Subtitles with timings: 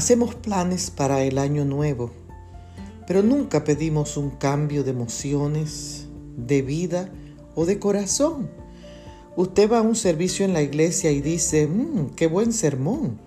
[0.00, 2.10] Hacemos planes para el año nuevo,
[3.06, 6.06] pero nunca pedimos un cambio de emociones,
[6.38, 7.12] de vida
[7.54, 8.48] o de corazón.
[9.36, 13.20] Usted va a un servicio en la iglesia y dice, mmm, qué buen sermón,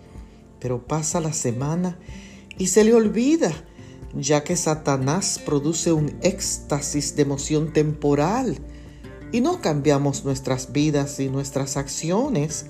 [0.60, 2.00] pero pasa la semana
[2.58, 3.52] y se le olvida,
[4.16, 8.58] ya que Satanás produce un éxtasis de emoción temporal
[9.32, 12.66] y no cambiamos nuestras vidas y nuestras acciones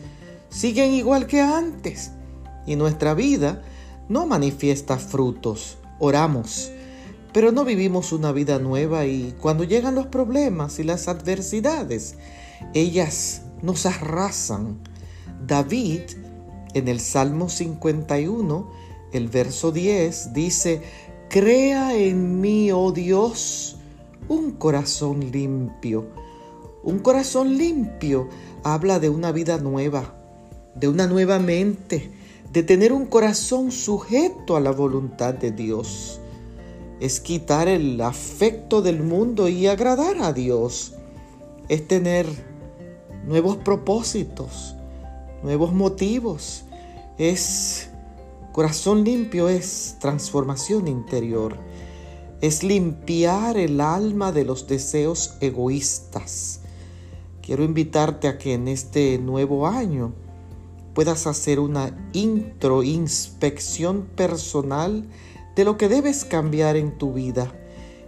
[0.50, 2.12] siguen igual que antes
[2.68, 3.64] y nuestra vida
[4.10, 5.78] no manifiesta frutos.
[6.00, 6.72] Oramos,
[7.34, 12.16] pero no vivimos una vida nueva y cuando llegan los problemas y las adversidades,
[12.74, 14.80] ellas nos arrasan.
[15.46, 16.02] David
[16.74, 18.72] en el Salmo 51,
[19.14, 20.82] el verso 10 dice,
[21.30, 23.78] Crea en mí, oh Dios,
[24.28, 26.08] un corazón limpio.
[26.84, 28.30] Un corazón limpio
[28.64, 30.16] habla de una vida nueva,
[30.76, 32.12] de una nueva mente,
[32.54, 36.20] de tener un corazón sujeto a la voluntad de Dios.
[37.00, 40.94] Es quitar el afecto del mundo y agradar a Dios.
[41.68, 42.28] Es tener
[43.26, 44.76] nuevos propósitos,
[45.42, 46.66] nuevos motivos.
[47.18, 47.90] Es
[48.52, 51.58] corazón limpio, es transformación interior.
[52.40, 56.60] Es limpiar el alma de los deseos egoístas.
[57.42, 60.14] Quiero invitarte a que en este nuevo año
[60.94, 65.08] puedas hacer una introinspección personal
[65.56, 67.52] de lo que debes cambiar en tu vida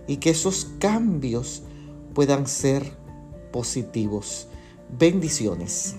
[0.08, 1.64] y que esos cambios
[2.14, 2.84] puedan ser
[3.52, 4.48] positivos.
[4.98, 5.96] Bendiciones.